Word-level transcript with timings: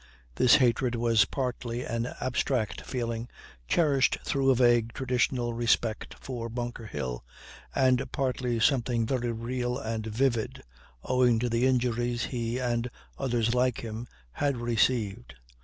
This 0.33 0.55
hatred 0.55 0.95
was 0.95 1.25
partly 1.25 1.83
an 1.85 2.07
abstract 2.19 2.81
feeling, 2.81 3.29
cherished 3.67 4.17
through 4.25 4.49
a 4.49 4.55
vague 4.55 4.93
traditional 4.93 5.53
respect 5.53 6.15
for 6.19 6.49
Bunker 6.49 6.87
Hill, 6.87 7.23
and 7.75 8.11
partly 8.11 8.59
something 8.59 9.05
very 9.05 9.31
real 9.31 9.77
and 9.77 10.07
vivid, 10.07 10.63
owing 11.03 11.37
to 11.37 11.49
the 11.49 11.67
injuries 11.67 12.23
he, 12.33 12.57
and 12.57 12.89
others 13.19 13.53
like 13.53 13.81
him, 13.81 14.07
had 14.31 14.57
received. 14.57 15.35